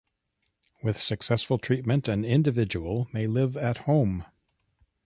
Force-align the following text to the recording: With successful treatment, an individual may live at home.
With 0.81 0.99
successful 0.99 1.59
treatment, 1.59 2.07
an 2.07 2.25
individual 2.25 3.07
may 3.13 3.27
live 3.27 3.55
at 3.55 3.77
home. 3.85 4.25